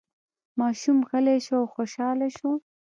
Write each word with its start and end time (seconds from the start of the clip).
ماشوم 0.59 0.97
غلی 1.09 1.37
شو 1.45 1.55
او 1.61 1.65
خوشحاله 1.73 2.27
شو. 2.37 2.51